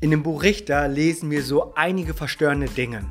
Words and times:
In 0.00 0.12
dem 0.12 0.22
Buch 0.22 0.44
Richter 0.44 0.86
lesen 0.86 1.28
wir 1.32 1.42
so 1.42 1.74
einige 1.74 2.14
verstörende 2.14 2.68
Dinge. 2.68 3.04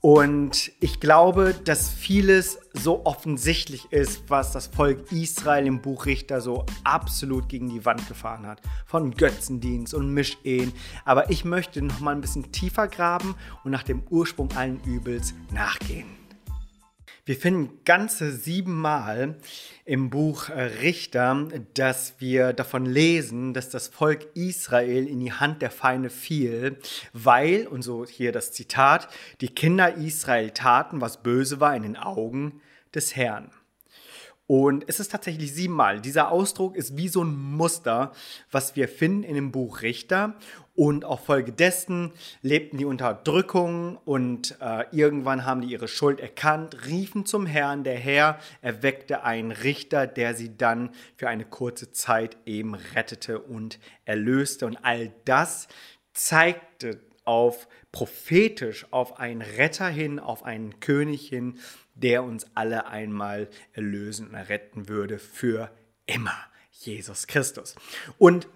Und 0.00 0.72
ich 0.80 0.98
glaube, 0.98 1.54
dass 1.64 1.90
vieles 1.90 2.58
so 2.72 3.04
offensichtlich 3.04 3.92
ist, 3.92 4.22
was 4.28 4.52
das 4.52 4.68
Volk 4.68 5.12
Israel 5.12 5.66
im 5.66 5.82
Buch 5.82 6.06
Richter 6.06 6.40
so 6.40 6.64
absolut 6.84 7.50
gegen 7.50 7.68
die 7.68 7.84
Wand 7.84 8.08
gefahren 8.08 8.46
hat. 8.46 8.62
Von 8.86 9.10
Götzendienst 9.10 9.92
und 9.92 10.14
Mischehen. 10.14 10.72
Aber 11.04 11.28
ich 11.28 11.44
möchte 11.44 11.82
noch 11.82 12.00
mal 12.00 12.14
ein 12.14 12.22
bisschen 12.22 12.50
tiefer 12.50 12.88
graben 12.88 13.34
und 13.64 13.70
nach 13.70 13.82
dem 13.82 14.02
Ursprung 14.08 14.48
allen 14.56 14.80
Übels 14.84 15.34
nachgehen. 15.52 16.25
Wir 17.28 17.34
finden 17.34 17.80
ganze 17.84 18.30
siebenmal 18.30 19.34
im 19.84 20.10
Buch 20.10 20.48
äh, 20.48 20.62
Richter, 20.62 21.48
dass 21.74 22.14
wir 22.20 22.52
davon 22.52 22.86
lesen, 22.86 23.52
dass 23.52 23.68
das 23.68 23.88
Volk 23.88 24.28
Israel 24.34 25.08
in 25.08 25.18
die 25.18 25.32
Hand 25.32 25.60
der 25.60 25.72
Feinde 25.72 26.08
fiel, 26.08 26.78
weil, 27.12 27.66
und 27.66 27.82
so 27.82 28.06
hier 28.06 28.30
das 28.30 28.52
Zitat, 28.52 29.08
die 29.40 29.48
Kinder 29.48 29.96
Israel 29.96 30.52
taten, 30.52 31.00
was 31.00 31.24
böse 31.24 31.58
war 31.58 31.74
in 31.74 31.82
den 31.82 31.96
Augen 31.96 32.60
des 32.94 33.16
Herrn. 33.16 33.50
Und 34.48 34.84
es 34.86 35.00
ist 35.00 35.10
tatsächlich 35.10 35.52
siebenmal. 35.52 36.00
Dieser 36.00 36.30
Ausdruck 36.30 36.76
ist 36.76 36.96
wie 36.96 37.08
so 37.08 37.24
ein 37.24 37.36
Muster, 37.36 38.12
was 38.50 38.76
wir 38.76 38.88
finden 38.88 39.24
in 39.24 39.34
dem 39.34 39.50
Buch 39.50 39.82
Richter. 39.82 40.36
Und 40.76 41.04
auch 41.04 41.20
folgedessen 41.20 42.12
lebten 42.42 42.76
die 42.76 42.84
Unterdrückung 42.84 43.96
und 44.04 44.56
äh, 44.60 44.84
irgendwann 44.92 45.46
haben 45.46 45.62
die 45.62 45.68
ihre 45.68 45.88
Schuld 45.88 46.20
erkannt, 46.20 46.86
riefen 46.86 47.24
zum 47.24 47.46
Herrn. 47.46 47.82
Der 47.82 47.96
Herr 47.98 48.38
erweckte 48.60 49.24
einen 49.24 49.52
Richter, 49.52 50.06
der 50.06 50.34
sie 50.34 50.56
dann 50.56 50.90
für 51.16 51.28
eine 51.28 51.46
kurze 51.46 51.92
Zeit 51.92 52.36
eben 52.44 52.74
rettete 52.74 53.40
und 53.40 53.80
erlöste. 54.04 54.66
Und 54.66 54.76
all 54.82 55.12
das 55.24 55.66
zeigte 56.12 57.00
auf 57.26 57.68
prophetisch 57.92 58.86
auf 58.90 59.18
einen 59.18 59.42
Retter 59.42 59.88
hin, 59.88 60.18
auf 60.18 60.44
einen 60.44 60.80
König 60.80 61.28
hin, 61.28 61.58
der 61.94 62.24
uns 62.24 62.46
alle 62.54 62.86
einmal 62.86 63.48
erlösen 63.72 64.28
und 64.28 64.34
erretten 64.34 64.88
würde 64.88 65.18
für 65.18 65.70
immer. 66.06 66.36
Jesus 66.72 67.26
Christus. 67.26 67.74
Und 68.18 68.48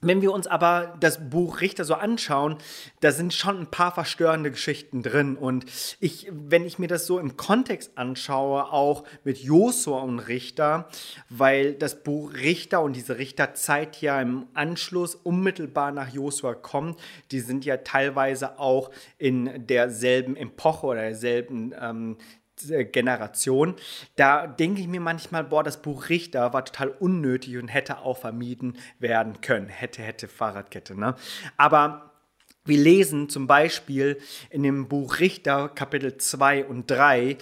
wenn 0.00 0.22
wir 0.22 0.32
uns 0.32 0.46
aber 0.46 0.96
das 1.00 1.30
Buch 1.30 1.60
Richter 1.60 1.84
so 1.84 1.94
anschauen, 1.94 2.56
da 3.00 3.12
sind 3.12 3.34
schon 3.34 3.58
ein 3.58 3.70
paar 3.70 3.92
verstörende 3.92 4.50
Geschichten 4.50 5.02
drin. 5.02 5.36
Und 5.36 5.66
ich, 6.00 6.28
wenn 6.30 6.64
ich 6.64 6.78
mir 6.78 6.88
das 6.88 7.06
so 7.06 7.18
im 7.18 7.36
Kontext 7.36 7.92
anschaue, 7.96 8.72
auch 8.72 9.04
mit 9.24 9.38
Josua 9.38 10.00
und 10.00 10.20
Richter, 10.20 10.88
weil 11.28 11.74
das 11.74 12.02
Buch 12.02 12.32
Richter 12.34 12.82
und 12.82 12.96
diese 12.96 13.18
Richterzeit 13.18 14.00
ja 14.00 14.20
im 14.20 14.46
Anschluss 14.54 15.14
unmittelbar 15.14 15.92
nach 15.92 16.08
Josua 16.08 16.54
kommt, 16.54 16.98
die 17.30 17.40
sind 17.40 17.64
ja 17.64 17.78
teilweise 17.78 18.58
auch 18.58 18.90
in 19.18 19.66
derselben 19.66 20.36
Epoche 20.36 20.86
oder 20.86 21.02
derselben 21.02 21.74
ähm, 21.78 22.16
äh, 22.18 22.39
Generation, 22.68 23.74
da 24.16 24.46
denke 24.46 24.80
ich 24.80 24.88
mir 24.88 25.00
manchmal, 25.00 25.44
boah, 25.44 25.64
das 25.64 25.82
Buch 25.82 26.08
Richter 26.08 26.52
war 26.52 26.64
total 26.64 26.88
unnötig 26.88 27.56
und 27.56 27.68
hätte 27.68 27.98
auch 27.98 28.18
vermieden 28.18 28.76
werden 28.98 29.40
können. 29.40 29.68
Hätte, 29.68 30.02
hätte 30.02 30.28
Fahrradkette, 30.28 30.98
ne? 30.98 31.14
Aber 31.56 32.09
wir 32.66 32.78
lesen 32.78 33.30
zum 33.30 33.46
Beispiel 33.46 34.18
in 34.50 34.62
dem 34.62 34.86
Buch 34.86 35.18
Richter 35.18 35.70
Kapitel 35.70 36.18
2 36.18 36.66
und 36.66 36.90
3, 36.90 37.30
äh, 37.30 37.36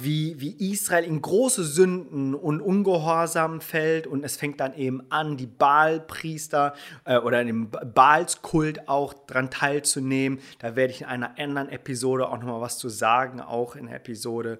wie, 0.00 0.40
wie 0.40 0.72
Israel 0.72 1.04
in 1.04 1.22
große 1.22 1.62
Sünden 1.62 2.34
und 2.34 2.60
Ungehorsam 2.60 3.60
fällt 3.60 4.08
und 4.08 4.24
es 4.24 4.36
fängt 4.36 4.58
dann 4.58 4.74
eben 4.74 5.02
an, 5.08 5.36
die 5.36 5.46
Baalpriester 5.46 6.74
äh, 7.04 7.18
oder 7.18 7.44
dem 7.44 7.70
Baalskult 7.70 8.88
auch 8.88 9.14
dran 9.14 9.50
teilzunehmen. 9.50 10.40
Da 10.58 10.74
werde 10.74 10.92
ich 10.92 11.02
in 11.02 11.06
einer 11.06 11.38
anderen 11.38 11.68
Episode 11.68 12.28
auch 12.28 12.38
nochmal 12.38 12.60
was 12.60 12.78
zu 12.78 12.88
sagen, 12.88 13.40
auch 13.40 13.76
in 13.76 13.86
der 13.86 13.96
Episode 13.96 14.58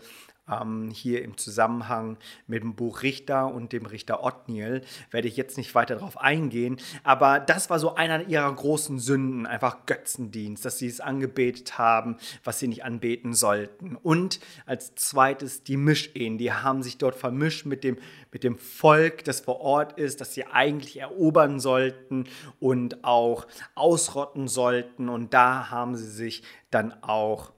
ähm, 0.49 0.91
hier 0.91 1.23
im 1.23 1.37
Zusammenhang 1.37 2.19
mit 2.47 2.63
dem 2.63 2.75
Buch 2.75 3.03
Richter 3.03 3.53
und 3.53 3.73
dem 3.73 3.87
Richter 3.87 4.23
Othniel. 4.23 4.83
Werde 5.11 5.29
ich 5.29 5.37
jetzt 5.37 5.57
nicht 5.57 5.75
weiter 5.75 5.97
darauf 5.97 6.19
eingehen, 6.19 6.79
aber 7.03 7.41
das 7.41 7.71
war 7.71 7.79
so 7.79 7.95
einer 7.95 8.29
ihrer 8.29 8.53
großen 8.53 8.99
Sünden, 8.99 9.47
einfach 9.47 9.87
Götzendienst, 9.87 10.65
dass 10.65 10.79
sie 10.79 10.87
es 10.87 11.01
angebetet 11.01 11.79
haben, 11.79 12.17
was 12.45 12.59
sie 12.59 12.69
nicht 12.69 12.85
anbeten 12.85 13.35
sollten. 13.35 13.97
Und 13.97 14.41
als 14.67 14.95
zweites 14.95 15.63
die 15.63 15.77
Mischehen, 15.77 16.39
die 16.39 16.53
haben 16.53 16.83
sich 16.83 16.99
dort 16.99 17.15
vermischt 17.15 17.67
mit 17.67 17.85
dem, 17.85 17.99
mit 18.33 18.45
dem 18.45 18.57
Volk, 18.59 19.25
das 19.25 19.41
vor 19.41 19.61
Ort 19.61 19.99
ist, 19.99 20.21
das 20.21 20.35
sie 20.35 20.47
eigentlich 20.47 21.01
erobern 21.01 21.61
sollten 21.61 22.25
und 22.59 23.05
auch 23.05 23.47
ausrotten 23.75 24.49
sollten. 24.49 25.09
Und 25.09 25.35
da 25.35 25.71
haben 25.71 25.97
sie 25.97 26.11
sich 26.11 26.43
dann 26.71 26.93
auch 27.03 27.53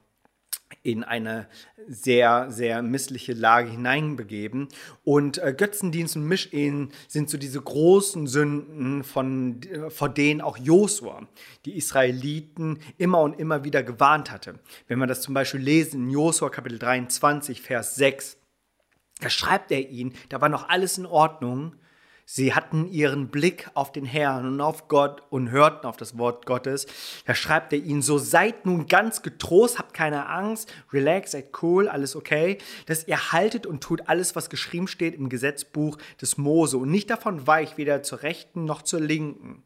in 0.82 1.04
eine 1.04 1.46
sehr, 1.88 2.50
sehr 2.50 2.82
missliche 2.82 3.32
Lage 3.32 3.70
hineinbegeben. 3.70 4.68
Und 5.04 5.38
äh, 5.38 5.54
Götzendienst 5.56 6.16
und 6.16 6.26
Mischehen 6.26 6.92
sind 7.08 7.30
so 7.30 7.38
diese 7.38 7.60
großen 7.60 8.26
Sünden, 8.26 9.04
von, 9.04 9.62
äh, 9.62 9.90
vor 9.90 10.08
denen 10.08 10.40
auch 10.40 10.58
Josua 10.58 11.26
die 11.64 11.76
Israeliten 11.76 12.78
immer 12.98 13.20
und 13.20 13.38
immer 13.38 13.64
wieder 13.64 13.82
gewarnt 13.82 14.30
hatte. 14.30 14.58
Wenn 14.88 14.98
wir 14.98 15.06
das 15.06 15.22
zum 15.22 15.34
Beispiel 15.34 15.60
lesen 15.60 16.04
in 16.04 16.10
Josua 16.10 16.50
Kapitel 16.50 16.78
23, 16.78 17.62
Vers 17.62 17.94
6, 17.96 18.38
da 19.20 19.30
schreibt 19.30 19.70
er 19.70 19.88
ihnen, 19.88 20.14
da 20.30 20.40
war 20.40 20.48
noch 20.48 20.68
alles 20.68 20.98
in 20.98 21.06
Ordnung, 21.06 21.76
Sie 22.34 22.54
hatten 22.54 22.90
ihren 22.90 23.28
Blick 23.28 23.68
auf 23.74 23.92
den 23.92 24.06
Herrn 24.06 24.46
und 24.46 24.62
auf 24.62 24.88
Gott 24.88 25.22
und 25.28 25.50
hörten 25.50 25.86
auf 25.86 25.98
das 25.98 26.16
Wort 26.16 26.46
Gottes. 26.46 26.86
Da 27.26 27.34
schreibt 27.34 27.74
er 27.74 27.80
ihnen 27.80 28.00
so, 28.00 28.16
seid 28.16 28.64
nun 28.64 28.86
ganz 28.86 29.20
getrost, 29.20 29.78
habt 29.78 29.92
keine 29.92 30.30
Angst, 30.30 30.72
relax, 30.94 31.32
seid 31.32 31.50
cool, 31.60 31.88
alles 31.88 32.16
okay, 32.16 32.56
dass 32.86 33.06
ihr 33.06 33.32
haltet 33.32 33.66
und 33.66 33.82
tut 33.82 34.08
alles, 34.08 34.34
was 34.34 34.48
geschrieben 34.48 34.88
steht 34.88 35.14
im 35.14 35.28
Gesetzbuch 35.28 35.98
des 36.22 36.38
Mose 36.38 36.78
und 36.78 36.90
nicht 36.90 37.10
davon 37.10 37.46
weicht, 37.46 37.76
weder 37.76 38.02
zur 38.02 38.22
rechten 38.22 38.64
noch 38.64 38.80
zur 38.80 39.00
linken. 39.00 39.62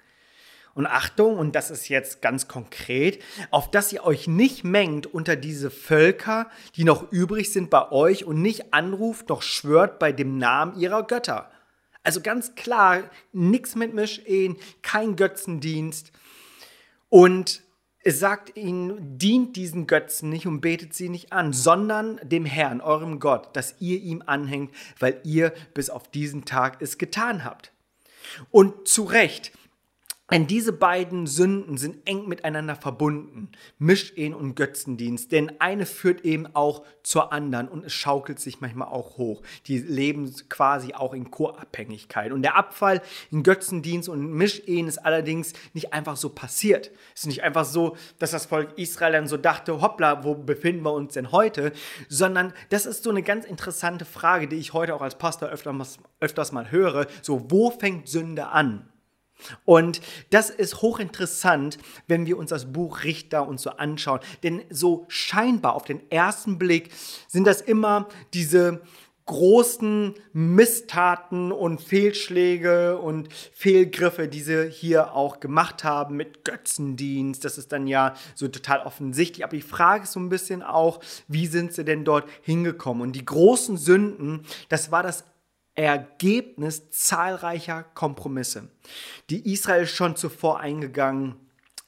Und 0.75 0.87
Achtung, 0.87 1.39
und 1.39 1.55
das 1.55 1.71
ist 1.71 1.89
jetzt 1.89 2.21
ganz 2.21 2.49
konkret, 2.49 3.23
auf 3.53 3.71
dass 3.71 3.93
ihr 3.93 4.03
euch 4.03 4.27
nicht 4.27 4.65
mengt 4.65 5.07
unter 5.07 5.37
diese 5.37 5.71
Völker, 5.71 6.51
die 6.75 6.83
noch 6.83 7.13
übrig 7.13 7.53
sind 7.53 7.71
bei 7.71 7.93
euch 7.93 8.25
und 8.25 8.43
nicht 8.43 8.75
anruft 8.75 9.29
noch 9.29 9.43
schwört 9.43 10.01
bei 10.01 10.11
dem 10.11 10.37
Namen 10.37 10.77
ihrer 10.77 11.05
Götter 11.05 11.49
also 12.07 12.21
ganz 12.21 12.55
klar, 12.55 13.11
nichts 13.33 13.75
mit 13.75 13.93
Mischehen, 13.93 14.57
kein 14.81 15.17
Götzendienst. 15.17 16.13
Und 17.09 17.63
es 18.05 18.21
sagt 18.21 18.57
ihnen, 18.57 19.19
dient 19.19 19.57
diesen 19.57 19.89
Götzen 19.89 20.31
nicht 20.31 20.47
und 20.47 20.61
betet 20.61 20.95
sie 20.95 21.09
nicht 21.09 21.33
an, 21.33 21.53
sondern 21.53 22.21
dem 22.23 22.45
Herrn, 22.45 22.81
eurem 22.81 23.19
Gott, 23.19 23.57
dass 23.57 23.75
ihr 23.81 24.01
ihm 24.01 24.23
anhängt, 24.25 24.73
weil 25.01 25.21
ihr 25.25 25.53
bis 25.75 25.91
auf 25.91 26.09
diesen 26.09 26.45
Tag 26.45 26.81
es 26.81 26.97
getan 26.97 27.43
habt. 27.43 27.73
Und 28.53 28.87
zu 28.87 29.03
Recht, 29.03 29.51
denn 30.31 30.49
diese 30.49 30.73
beiden 30.73 31.27
Sünden 31.29 31.77
sind 31.77 32.07
eng 32.07 32.27
miteinander 32.27 32.75
verbunden, 32.75 33.51
Mischehen 33.79 34.35
und 34.35 34.57
Götzendienst, 34.57 35.31
denn 35.31 35.61
eine 35.61 35.87
führt 35.87 36.23
eben 36.23 36.47
auch 36.55 36.85
zur 37.05 37.33
anderen 37.33 37.69
und 37.69 37.85
es 37.85 37.93
schaukelt 37.93 38.41
sich 38.41 38.61
manchmal 38.61 38.89
auch 38.89 39.19
hoch. 39.19 39.43
Die 39.67 39.79
leben 39.79 40.35
quasi 40.49 40.95
auch 40.95 41.15
in 41.15 41.31
Co-Abhängigkeit. 41.31 42.33
Und 42.33 42.43
der 42.43 42.57
Abfall 42.57 43.03
in 43.31 43.45
Götzendienst 43.45 44.09
und 44.09 44.33
Mischehen 44.33 44.89
ist 44.89 44.99
allerdings 44.99 45.53
nicht 45.75 45.93
einfach 45.93 46.17
so 46.17 46.31
passiert. 46.31 46.91
Es 47.15 47.23
ist 47.23 47.27
nicht 47.27 47.45
einfach 47.45 47.65
so, 47.65 47.97
dass 48.19 48.33
das 48.33 48.47
Volk 48.47 48.77
Israel 48.79 49.13
dann 49.13 49.29
so 49.29 49.37
dachte, 49.37 49.81
hoppla, 49.81 50.25
wo 50.25 50.35
befinden 50.35 50.83
wir 50.83 50.93
uns 50.93 51.15
denn 51.15 51.31
heute? 51.31 51.73
Sondern 52.09 52.53
das 52.71 52.87
ist 52.87 53.05
so 53.05 53.11
eine 53.11 53.23
ganz 53.23 53.45
interessante 53.45 54.05
Frage, 54.05 54.49
die 54.49 54.57
ich 54.57 54.73
heute 54.73 54.97
auch 54.97 55.03
als 55.03 55.19
Pastor 55.19 55.51
öfters, 55.51 55.99
öfters 56.19 56.51
mal 56.51 56.73
höre. 56.73 57.07
So, 57.23 57.49
wo 57.49 57.71
fängt 57.71 58.09
Sünde 58.09 58.49
an? 58.49 58.89
Und 59.65 60.01
das 60.31 60.51
ist 60.51 60.83
hochinteressant, 60.83 61.79
wenn 62.07 62.27
wir 62.27 62.39
uns 62.39 62.51
das 62.51 62.73
Buch 62.73 63.05
Richter 63.05 63.47
und 63.47 63.61
so 63.61 63.71
anschauen. 63.71 64.21
Denn 64.43 64.63
so 64.71 65.05
scheinbar 65.09 65.75
auf 65.75 65.85
den 65.85 66.11
ersten 66.11 66.59
Blick 66.59 66.91
sind 67.29 67.47
das 67.47 67.61
immer 67.61 68.09
diese 68.35 68.81
großen 69.27 70.15
Misstaten 70.33 71.51
und 71.51 71.81
Fehlschläge 71.81 72.99
und 72.99 73.29
Fehlgriffe, 73.53 74.29
die 74.29 74.41
sie 74.41 74.71
hier 74.71 75.15
auch 75.15 75.41
gemacht 75.41 75.83
haben 75.83 76.17
mit 76.17 76.45
Götzendienst. 76.45 77.45
Das 77.45 77.59
ist 77.59 77.73
dann 77.73 77.89
ja 77.89 78.15
so 78.37 78.47
total 78.47 78.81
offensichtlich. 78.87 79.45
Aber 79.45 79.57
die 79.57 79.63
Frage 79.63 80.05
ist 80.05 80.13
so 80.13 80.21
ein 80.21 80.29
bisschen 80.29 80.63
auch, 80.63 81.01
wie 81.27 81.49
sind 81.49 81.73
sie 81.73 81.85
denn 81.85 82.05
dort 82.05 82.29
hingekommen? 82.43 83.03
Und 83.03 83.13
die 83.13 83.25
großen 83.25 83.77
Sünden, 83.77 84.47
das 84.69 84.93
war 84.93 85.03
das 85.03 85.25
Ergebnis 85.77 86.91
zahlreicher 86.91 87.85
Kompromisse, 87.95 88.69
die 89.31 89.53
Israel 89.53 89.87
schon 89.87 90.17
zuvor 90.17 90.61
eingegangen 90.61 91.37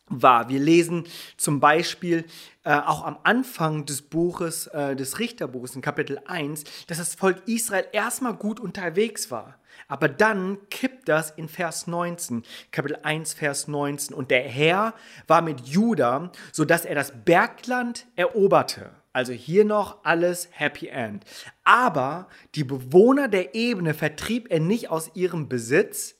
war. 0.08 0.49
Wir 0.49 0.61
lesen 0.61 1.05
zum 1.37 1.61
Beispiel 1.61 2.25
äh, 2.64 2.75
auch 2.75 3.05
am 3.05 3.19
Anfang 3.25 3.85
des 3.85 4.02
Buches, 4.02 4.67
äh, 4.69 4.96
des 4.96 5.19
Richterbuches 5.19 5.75
in 5.75 5.82
Kapitel 5.82 6.20
1, 6.26 6.64
dass 6.87 6.99
das 6.99 7.14
Volk 7.14 7.43
Israel 7.46 7.87
erstmal 7.93 8.35
gut 8.35 8.61
unterwegs 8.61 9.31
war. 9.31 9.58
Aber 9.87 10.08
dann 10.08 10.58
kippt 10.70 11.08
das 11.08 11.31
in 11.31 11.49
Vers 11.49 11.87
19, 11.87 12.43
Kapitel 12.73 12.99
1, 13.02 13.35
Vers 13.35 13.69
19. 13.69 14.14
Und 14.14 14.31
der 14.31 14.43
Herr 14.43 14.94
war 15.26 15.40
mit 15.40 15.61
Juda, 15.67 16.32
sodass 16.52 16.85
er 16.85 16.94
das 16.94 17.12
Bergland 17.25 18.06
eroberte. 18.17 18.90
Also 19.13 19.33
hier 19.33 19.65
noch 19.65 20.05
alles 20.05 20.49
Happy 20.53 20.89
End. 20.89 21.25
Aber 21.65 22.29
die 22.55 22.65
Bewohner 22.65 23.29
der 23.29 23.55
Ebene 23.55 23.95
vertrieb 23.95 24.51
er 24.51 24.61
nicht 24.61 24.91
aus 24.91 25.11
ihrem 25.15 25.49
Besitz, 25.49 26.15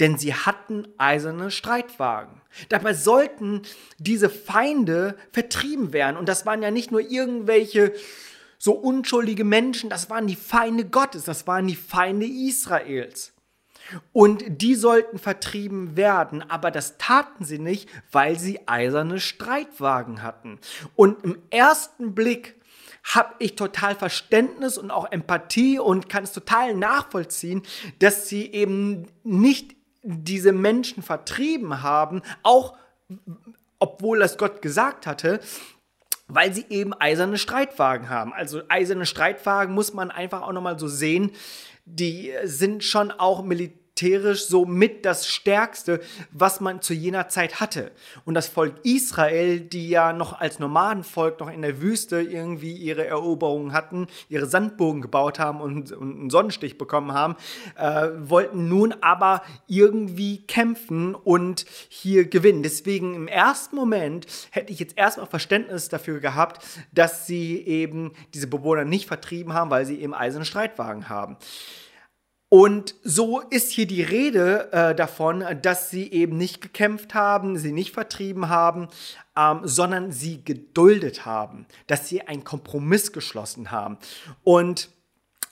denn 0.00 0.16
sie 0.16 0.34
hatten 0.34 0.86
eiserne 0.96 1.50
Streitwagen. 1.50 2.40
Dabei 2.68 2.94
sollten 2.94 3.62
diese 3.98 4.30
Feinde 4.30 5.16
vertrieben 5.32 5.92
werden. 5.92 6.16
Und 6.16 6.28
das 6.28 6.46
waren 6.46 6.62
ja 6.62 6.70
nicht 6.70 6.90
nur 6.90 7.00
irgendwelche 7.00 7.92
so 8.58 8.72
unschuldige 8.72 9.44
Menschen, 9.44 9.88
das 9.88 10.10
waren 10.10 10.26
die 10.26 10.36
Feinde 10.36 10.84
Gottes, 10.84 11.24
das 11.24 11.46
waren 11.46 11.66
die 11.68 11.76
Feinde 11.76 12.26
Israels. 12.26 13.32
Und 14.12 14.44
die 14.62 14.74
sollten 14.74 15.18
vertrieben 15.18 15.96
werden, 15.96 16.48
aber 16.48 16.70
das 16.70 16.98
taten 16.98 17.44
sie 17.44 17.58
nicht, 17.58 17.88
weil 18.12 18.38
sie 18.38 18.66
eiserne 18.66 19.20
Streitwagen 19.20 20.22
hatten. 20.22 20.58
Und 20.94 21.24
im 21.24 21.38
ersten 21.50 22.14
Blick 22.14 22.56
habe 23.04 23.34
ich 23.38 23.56
total 23.56 23.94
Verständnis 23.94 24.76
und 24.76 24.90
auch 24.90 25.10
Empathie 25.10 25.78
und 25.78 26.08
kann 26.08 26.24
es 26.24 26.32
total 26.32 26.74
nachvollziehen, 26.74 27.62
dass 28.00 28.28
sie 28.28 28.52
eben 28.52 29.06
nicht 29.24 29.76
diese 30.02 30.52
Menschen 30.52 31.02
vertrieben 31.02 31.82
haben, 31.82 32.22
auch 32.42 32.76
obwohl 33.78 34.18
das 34.18 34.36
Gott 34.36 34.62
gesagt 34.62 35.06
hatte, 35.06 35.40
weil 36.26 36.52
sie 36.52 36.66
eben 36.68 36.92
eiserne 36.92 37.38
Streitwagen 37.38 38.10
haben. 38.10 38.32
Also 38.34 38.62
eiserne 38.68 39.06
Streitwagen 39.06 39.74
muss 39.74 39.94
man 39.94 40.10
einfach 40.10 40.42
auch 40.42 40.52
nochmal 40.52 40.78
so 40.78 40.88
sehen, 40.88 41.32
die 41.86 42.32
sind 42.44 42.84
schon 42.84 43.10
auch 43.10 43.42
militär 43.42 43.77
militärisch 43.98 44.46
so 44.46 44.64
mit 44.64 45.04
das 45.04 45.26
Stärkste, 45.26 46.00
was 46.30 46.60
man 46.60 46.80
zu 46.82 46.94
jener 46.94 47.28
Zeit 47.28 47.60
hatte. 47.60 47.90
Und 48.24 48.34
das 48.34 48.48
Volk 48.48 48.74
Israel, 48.84 49.60
die 49.60 49.88
ja 49.88 50.12
noch 50.12 50.38
als 50.38 50.58
Nomadenvolk 50.58 51.40
noch 51.40 51.50
in 51.50 51.62
der 51.62 51.80
Wüste 51.80 52.20
irgendwie 52.20 52.72
ihre 52.72 53.06
Eroberungen 53.06 53.72
hatten, 53.72 54.06
ihre 54.28 54.46
Sandbogen 54.46 55.02
gebaut 55.02 55.38
haben 55.38 55.60
und, 55.60 55.92
und 55.92 56.20
einen 56.20 56.30
Sonnenstich 56.30 56.78
bekommen 56.78 57.12
haben, 57.12 57.36
äh, 57.76 58.08
wollten 58.18 58.68
nun 58.68 58.94
aber 59.00 59.42
irgendwie 59.66 60.46
kämpfen 60.46 61.14
und 61.14 61.64
hier 61.88 62.28
gewinnen. 62.28 62.62
Deswegen 62.62 63.14
im 63.14 63.28
ersten 63.28 63.76
Moment 63.76 64.26
hätte 64.50 64.72
ich 64.72 64.78
jetzt 64.78 64.96
erstmal 64.96 65.26
Verständnis 65.26 65.88
dafür 65.88 66.20
gehabt, 66.20 66.64
dass 66.92 67.26
sie 67.26 67.60
eben 67.66 68.12
diese 68.34 68.46
Bewohner 68.46 68.84
nicht 68.84 69.06
vertrieben 69.06 69.54
haben, 69.54 69.70
weil 69.70 69.86
sie 69.86 70.00
eben 70.00 70.14
eiserne 70.14 70.44
Streitwagen 70.44 71.08
haben. 71.08 71.36
Und 72.50 72.94
so 73.02 73.40
ist 73.40 73.72
hier 73.72 73.86
die 73.86 74.02
Rede 74.02 74.72
äh, 74.72 74.94
davon, 74.94 75.44
dass 75.60 75.90
sie 75.90 76.10
eben 76.10 76.38
nicht 76.38 76.62
gekämpft 76.62 77.14
haben, 77.14 77.58
sie 77.58 77.72
nicht 77.72 77.92
vertrieben 77.92 78.48
haben, 78.48 78.88
ähm, 79.36 79.60
sondern 79.64 80.12
sie 80.12 80.42
geduldet 80.42 81.26
haben, 81.26 81.66
dass 81.88 82.08
sie 82.08 82.22
einen 82.22 82.44
Kompromiss 82.44 83.12
geschlossen 83.12 83.70
haben. 83.70 83.98
Und 84.44 84.88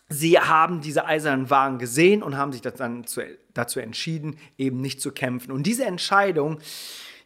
sie 0.08 0.38
haben 0.38 0.81
diese 0.81 1.04
eisernen 1.04 1.50
Wagen 1.50 1.78
gesehen 1.78 2.22
und 2.22 2.38
haben 2.38 2.52
sich 2.52 2.62
dann 2.62 3.06
zu, 3.06 3.22
dazu 3.52 3.78
entschieden, 3.78 4.38
eben 4.56 4.81
nicht 4.81 5.02
zu 5.02 5.12
kämpfen. 5.12 5.52
Und 5.52 5.64
diese 5.64 5.84
Entscheidung, 5.84 6.60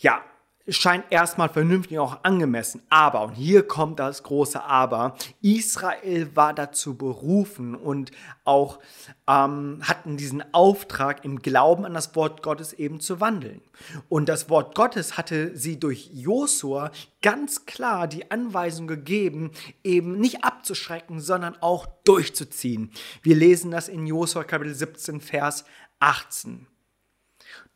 ja, 0.01 0.21
scheint 0.69 1.05
erstmal 1.11 1.49
vernünftig 1.49 1.99
auch 1.99 2.23
angemessen. 2.23 2.83
Aber, 2.91 3.23
und 3.23 3.35
hier 3.35 3.67
kommt 3.67 3.99
das 3.99 4.23
große 4.23 4.63
Aber, 4.63 5.17
Israel 5.43 6.35
war 6.35 6.55
dazu 6.55 6.97
berufen 6.97 7.75
und 7.75 8.11
auch 8.45 8.79
ähm, 9.27 9.81
hatten 9.83 10.17
diesen 10.17 10.43
Auftrag, 10.53 11.25
im 11.25 11.41
Glauben 11.41 11.85
an 11.85 11.95
das 11.95 12.15
Wort 12.15 12.43
Gottes 12.43 12.73
eben 12.73 13.01
zu 13.01 13.21
wandeln. 13.21 13.61
Und 14.09 14.29
das 14.29 14.49
Wort 14.51 14.75
Gottes 14.75 15.17
hatte 15.17 15.57
sie 15.57 15.79
durch 15.79 16.11
Josua 16.13 16.91
ganz 17.23 17.67
klar 17.67 18.07
die 18.07 18.31
Anweisung 18.31 18.87
gegeben, 18.87 19.51
eben 19.83 20.19
nicht 20.19 20.45
abzuschrecken, 20.45 21.21
sondern 21.21 21.57
auch 21.61 21.87
durchzuziehen. 22.05 22.91
Wir 23.23 23.37
lesen 23.37 23.71
das 23.71 23.89
in 23.89 24.07
Josua 24.07 24.45
Kapitel 24.45 24.75
17, 24.75 25.21
Vers 25.21 25.65
18. 26.01 26.67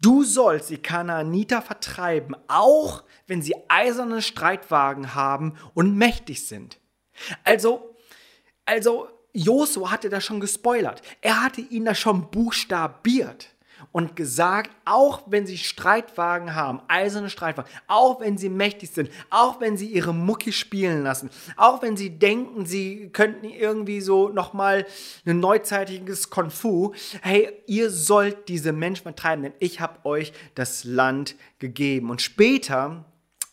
Du 0.00 0.22
sollst 0.24 0.70
die 0.70 0.78
Kanaaniter 0.78 1.62
vertreiben, 1.62 2.36
auch 2.48 3.04
wenn 3.26 3.42
sie 3.42 3.54
eiserne 3.68 4.22
Streitwagen 4.22 5.14
haben 5.14 5.56
und 5.74 5.96
mächtig 5.96 6.46
sind. 6.46 6.78
Also, 7.42 7.96
also 8.64 9.08
Josua 9.32 9.90
hatte 9.90 10.10
das 10.10 10.24
schon 10.24 10.40
gespoilert. 10.40 11.02
Er 11.20 11.42
hatte 11.42 11.60
ihn 11.60 11.84
da 11.84 11.94
schon 11.94 12.30
buchstabiert 12.30 13.53
und 13.92 14.16
gesagt, 14.16 14.70
auch 14.84 15.22
wenn 15.26 15.46
sie 15.46 15.58
Streitwagen 15.58 16.54
haben, 16.54 16.80
eiserne 16.88 17.30
Streitwagen, 17.30 17.70
auch 17.86 18.20
wenn 18.20 18.38
sie 18.38 18.48
mächtig 18.48 18.90
sind, 18.90 19.10
auch 19.30 19.60
wenn 19.60 19.76
sie 19.76 19.86
ihre 19.86 20.14
Mucki 20.14 20.52
spielen 20.52 21.02
lassen, 21.02 21.30
auch 21.56 21.82
wenn 21.82 21.96
sie 21.96 22.10
denken, 22.18 22.66
sie 22.66 23.10
könnten 23.12 23.46
irgendwie 23.46 24.00
so 24.00 24.28
nochmal 24.28 24.86
ein 25.26 25.40
neuzeitiges 25.40 26.30
Konfu, 26.30 26.92
hey, 27.22 27.50
ihr 27.66 27.90
sollt 27.90 28.48
diese 28.48 28.72
Menschen 28.72 29.04
vertreiben, 29.04 29.42
denn 29.42 29.54
ich 29.58 29.80
habe 29.80 30.04
euch 30.04 30.32
das 30.54 30.84
Land 30.84 31.36
gegeben. 31.58 32.10
Und 32.10 32.22
später 32.22 33.04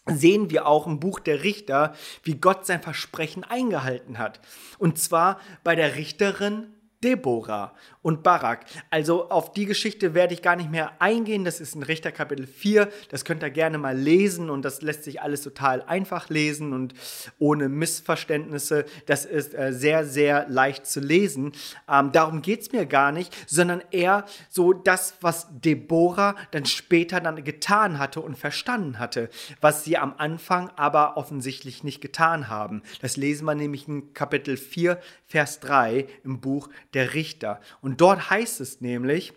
sehen 0.07 0.49
wir 0.49 0.65
auch 0.67 0.87
im 0.87 0.99
Buch 0.99 1.19
der 1.19 1.43
Richter, 1.43 1.93
wie 2.23 2.35
Gott 2.35 2.65
sein 2.65 2.81
Versprechen 2.81 3.43
eingehalten 3.43 4.17
hat. 4.17 4.39
Und 4.79 4.97
zwar 4.97 5.39
bei 5.63 5.75
der 5.75 5.95
Richterin 5.95 6.73
Deborah 7.03 7.73
und 8.01 8.23
Barak. 8.23 8.65
Also 8.89 9.29
auf 9.29 9.53
die 9.53 9.65
Geschichte 9.65 10.13
werde 10.13 10.33
ich 10.33 10.41
gar 10.41 10.55
nicht 10.55 10.71
mehr 10.71 10.93
eingehen. 10.99 11.45
Das 11.45 11.59
ist 11.59 11.75
in 11.75 11.83
Richter 11.83 12.11
Kapitel 12.11 12.47
4. 12.47 12.89
Das 13.09 13.25
könnt 13.25 13.43
ihr 13.43 13.49
gerne 13.49 13.77
mal 13.77 13.97
lesen 13.97 14.49
und 14.49 14.63
das 14.63 14.81
lässt 14.81 15.03
sich 15.03 15.21
alles 15.21 15.41
total 15.41 15.83
einfach 15.83 16.29
lesen 16.29 16.73
und 16.73 16.93
ohne 17.39 17.69
Missverständnisse. 17.69 18.85
Das 19.05 19.25
ist 19.25 19.53
äh, 19.53 19.73
sehr, 19.73 20.05
sehr 20.05 20.47
leicht 20.49 20.87
zu 20.87 20.99
lesen. 20.99 21.53
Ähm, 21.89 22.11
darum 22.11 22.41
geht 22.41 22.61
es 22.61 22.71
mir 22.71 22.85
gar 22.85 23.11
nicht, 23.11 23.35
sondern 23.47 23.83
eher 23.91 24.25
so 24.49 24.73
das, 24.73 25.15
was 25.21 25.47
Deborah 25.51 26.35
dann 26.51 26.65
später 26.65 27.19
dann 27.19 27.43
getan 27.43 27.99
hatte 27.99 28.21
und 28.21 28.37
verstanden 28.37 28.99
hatte, 28.99 29.29
was 29.59 29.83
sie 29.83 29.97
am 29.97 30.15
Anfang 30.17 30.69
aber 30.75 31.17
offensichtlich 31.17 31.83
nicht 31.83 32.01
getan 32.01 32.47
haben. 32.47 32.81
Das 33.01 33.17
lesen 33.17 33.45
wir 33.45 33.55
nämlich 33.55 33.87
in 33.87 34.13
Kapitel 34.13 34.57
4, 34.57 34.99
Vers 35.27 35.59
3 35.61 36.07
im 36.23 36.41
Buch 36.41 36.69
der 36.93 37.13
Richter. 37.13 37.61
Und 37.81 38.01
dort 38.01 38.29
heißt 38.29 38.61
es 38.61 38.81
nämlich, 38.81 39.33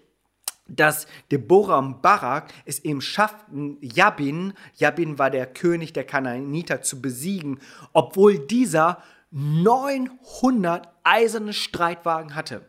dass 0.66 1.06
Deborah 1.30 1.78
und 1.78 2.00
Barak 2.00 2.52
es 2.64 2.80
eben 2.80 3.00
schafften, 3.00 3.76
Jabin, 3.80 4.54
Jabin 4.76 5.18
war 5.18 5.30
der 5.30 5.46
König 5.46 5.93
der 5.93 6.05
Kanaaniter, 6.05 6.82
zu 6.82 7.02
besiegen, 7.02 7.60
obwohl 7.93 8.38
dieser 8.38 9.02
900 9.31 10.88
eiserne 11.02 11.52
Streitwagen 11.52 12.34
hatte. 12.34 12.67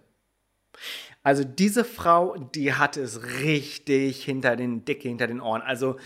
Also 1.23 1.43
diese 1.43 1.85
Frau, 1.85 2.35
die 2.37 2.73
hatte 2.73 3.01
es 3.01 3.23
richtig 3.41 4.23
hinter 4.23 4.55
den 4.55 4.85
Dicke, 4.85 5.07
hinter 5.07 5.27
den 5.27 5.41
Ohren. 5.41 5.61
Also, 5.61 5.97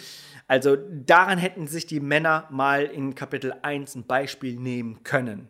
also 0.47 0.75
daran 0.75 1.37
hätten 1.37 1.67
sich 1.67 1.87
die 1.87 1.99
Männer 1.99 2.47
mal 2.51 2.85
in 2.85 3.15
Kapitel 3.15 3.53
1 3.61 3.95
ein 3.95 4.05
Beispiel 4.05 4.55
nehmen 4.55 5.03
können. 5.03 5.49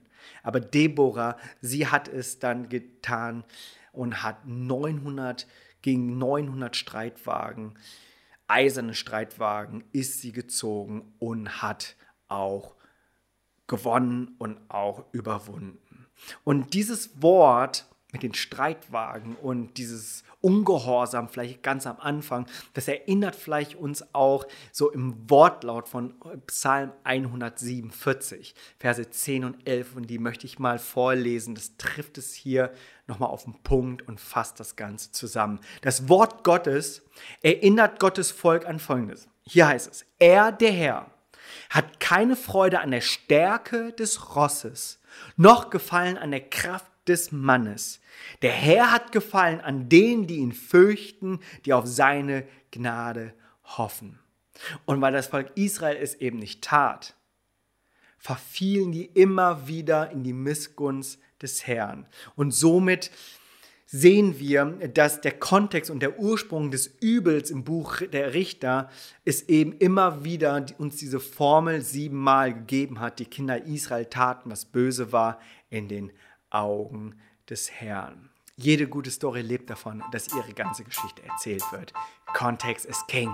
Aber 0.50 0.62
Deborah, 0.62 1.38
sie 1.62 1.86
hat 1.86 2.08
es 2.08 2.40
dann 2.40 2.70
getan 2.70 3.44
und 3.92 4.24
hat 4.24 4.48
900 4.48 5.46
gegen 5.84 6.18
900 6.18 6.76
Streitwagen, 6.76 7.78
eiserne 8.48 8.96
Streitwagen, 8.96 9.84
ist 9.92 10.22
sie 10.22 10.32
gezogen 10.32 11.14
und 11.20 11.62
hat 11.62 11.96
auch 12.30 12.74
gewonnen 13.68 14.38
und 14.40 14.58
auch 14.72 15.06
überwunden. 15.12 16.08
Und 16.44 16.74
dieses 16.74 17.22
Wort 17.22 17.86
mit 18.12 18.24
den 18.24 18.34
Streitwagen 18.34 19.36
und 19.36 19.78
dieses 19.78 20.24
Ungehorsam 20.42 21.30
vielleicht 21.30 21.64
ganz 21.64 21.86
am 21.86 21.98
Anfang, 22.00 22.48
das 22.74 22.88
erinnert 22.88 23.36
vielleicht 23.36 23.76
uns 23.76 24.16
auch 24.16 24.48
so 24.72 24.90
im 24.90 25.30
Wortlaut 25.30 25.90
von 25.90 26.16
Psalm 26.48 26.92
147, 27.04 28.56
Verse 28.78 29.10
10 29.10 29.44
und 29.44 29.68
11 29.68 29.96
und 29.98 30.10
die 30.10 30.18
möchte 30.18 30.46
ich 30.46 30.60
mal 30.60 30.80
vorlesen. 30.80 31.56
Das 31.56 31.76
trifft 31.78 32.18
es 32.18 32.34
hier 32.34 32.72
nochmal 33.08 33.30
auf 33.30 33.44
den 33.44 33.62
Punkt 33.64 34.08
und 34.08 34.20
fasst 34.20 34.60
das 34.60 34.76
Ganze 34.76 35.12
zusammen. 35.12 35.60
Das 35.82 36.08
Wort 36.08 36.44
Gottes 36.44 37.02
erinnert 37.42 38.00
Gottes 38.00 38.32
Volk 38.32 38.66
an 38.66 38.80
Folgendes. 38.80 39.28
Hier 39.44 39.68
heißt 39.68 39.92
es, 39.92 40.06
er, 40.20 40.52
der 40.52 40.72
Herr, 40.72 41.12
hat 41.70 42.00
keine 42.00 42.36
Freude 42.36 42.80
an 42.80 42.92
der 42.92 43.02
Stärke 43.02 43.94
des 43.94 44.36
Rosses, 44.36 45.00
noch 45.36 45.70
gefallen 45.70 46.18
an 46.18 46.32
der 46.32 46.50
Kraft 46.50 46.92
des 47.08 47.32
Mannes. 47.32 48.00
Der 48.42 48.52
Herr 48.52 48.92
hat 48.92 49.12
gefallen 49.12 49.62
an 49.62 49.90
denen, 49.90 50.28
die 50.28 50.38
ihn 50.38 50.54
fürchten, 50.54 51.40
die 51.66 51.74
auf 51.74 51.88
seine 51.88 52.48
Gnade 52.72 53.34
hoffen. 53.64 54.20
Und 54.86 55.02
weil 55.02 55.14
das 55.14 55.28
Volk 55.28 55.52
Israel 55.56 55.98
es 55.98 56.16
eben 56.16 56.40
nicht 56.40 56.64
tat, 56.64 57.16
verfielen 58.18 58.92
die 58.92 59.06
immer 59.06 59.68
wieder 59.68 60.12
in 60.12 60.24
die 60.24 60.34
Missgunst 60.34 61.20
des 61.42 61.66
Herrn. 61.66 62.06
Und 62.36 62.52
somit 62.52 63.12
sehen 63.92 64.38
wir, 64.38 64.66
dass 64.94 65.20
der 65.22 65.32
Kontext 65.32 65.90
und 65.90 66.02
der 66.02 66.20
Ursprung 66.20 66.70
des 66.70 66.88
Übels 67.02 67.50
im 67.50 67.64
Buch 67.64 68.02
der 68.02 68.36
Richter 68.36 68.90
es 69.26 69.50
eben 69.50 69.74
immer 69.74 70.24
wieder 70.24 70.64
uns 70.78 70.98
diese 70.98 71.20
Formel 71.20 71.82
siebenmal 71.82 72.54
gegeben 72.54 73.00
hat. 73.00 73.18
Die 73.18 73.26
Kinder 73.26 73.66
Israel 73.66 74.06
taten, 74.06 74.52
was 74.52 74.66
böse 74.66 75.12
war 75.12 75.40
in 75.72 75.88
den 75.88 76.12
Augen 76.52 77.16
des 77.50 77.72
Herrn. 77.72 78.30
Jede 78.58 78.88
gute 78.88 79.10
Story 79.10 79.42
lebt 79.42 79.72
davon, 79.72 80.04
dass 80.12 80.28
ihre 80.36 80.54
ganze 80.54 80.84
Geschichte 80.84 81.24
erzählt 81.24 81.64
wird. 81.72 81.92
Kontext 82.34 82.86
ist 82.86 83.08
King. 83.08 83.32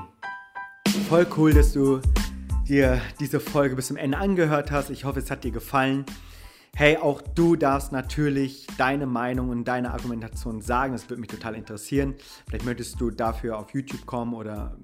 Voll 1.09 1.27
cool, 1.35 1.53
dass 1.53 1.74
du 1.74 2.00
dir 2.65 3.01
diese 3.19 3.41
Folge 3.41 3.75
bis 3.75 3.88
zum 3.88 3.97
Ende 3.97 4.17
angehört 4.17 4.71
hast. 4.71 4.89
Ich 4.89 5.03
hoffe, 5.03 5.19
es 5.19 5.29
hat 5.29 5.43
dir 5.43 5.51
gefallen. 5.51 6.05
Hey, 6.77 6.98
auch 6.98 7.22
du 7.22 7.55
darfst 7.55 7.94
natürlich 7.94 8.67
deine 8.77 9.05
Meinung 9.05 9.48
und 9.48 9.63
deine 9.63 9.94
Argumentation 9.94 10.60
sagen. 10.60 10.91
Das 10.91 11.10
würde 11.10 11.22
mich 11.22 11.29
total 11.29 11.55
interessieren. 11.55 12.15
Vielleicht 12.50 12.65
möchtest 12.65 13.00
du 13.00 13.12
dafür 13.12 13.58
auf 13.58 13.74
YouTube 13.74 14.05
kommen 14.05 14.34
oder 14.34 14.75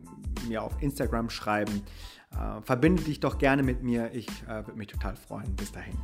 mir 0.48 0.64
auf 0.64 0.82
Instagram 0.82 1.30
schreiben. 1.30 1.84
Äh, 2.32 2.62
verbinde 2.62 3.04
dich 3.04 3.20
doch 3.20 3.38
gerne 3.38 3.62
mit 3.62 3.84
mir. 3.84 4.10
Ich 4.14 4.30
äh, 4.44 4.66
würde 4.66 4.78
mich 4.78 4.88
total 4.88 5.18
freuen. 5.18 5.54
Bis 5.58 5.74
dahin. 5.74 5.98